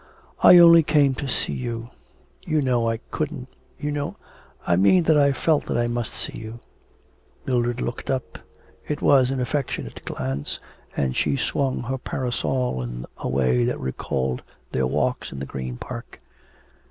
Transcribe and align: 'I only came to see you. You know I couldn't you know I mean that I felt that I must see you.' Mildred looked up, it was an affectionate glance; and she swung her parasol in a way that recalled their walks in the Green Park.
'I 0.41 0.57
only 0.57 0.81
came 0.81 1.13
to 1.13 1.29
see 1.29 1.53
you. 1.53 1.91
You 2.43 2.63
know 2.63 2.89
I 2.89 2.97
couldn't 3.11 3.49
you 3.79 3.91
know 3.91 4.17
I 4.65 4.75
mean 4.75 5.03
that 5.03 5.15
I 5.15 5.31
felt 5.31 5.65
that 5.67 5.77
I 5.77 5.85
must 5.85 6.11
see 6.11 6.39
you.' 6.39 6.57
Mildred 7.45 7.81
looked 7.81 8.09
up, 8.09 8.39
it 8.87 9.03
was 9.03 9.29
an 9.29 9.39
affectionate 9.39 10.03
glance; 10.03 10.57
and 10.97 11.15
she 11.15 11.37
swung 11.37 11.83
her 11.83 11.99
parasol 11.99 12.81
in 12.81 13.05
a 13.17 13.29
way 13.29 13.63
that 13.63 13.79
recalled 13.79 14.41
their 14.71 14.87
walks 14.87 15.31
in 15.31 15.37
the 15.37 15.45
Green 15.45 15.77
Park. 15.77 16.17